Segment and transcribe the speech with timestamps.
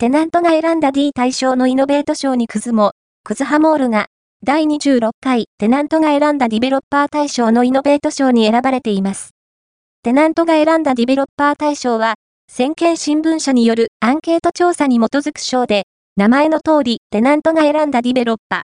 [0.00, 2.92] テナントが選んだ D 対象のイノベート賞にクズも、
[3.24, 4.06] クズハモールが、
[4.44, 9.30] 第26回テナントが選んだディベロッパー大賞のイノベート賞に選ばれています。
[10.04, 12.14] テナントが選んだディベロッパー大賞は、
[12.48, 15.82] 先見新聞社によるアンケート調査に基づく賞で、
[16.16, 18.56] 名前の通りテナントが選んだディベロッパ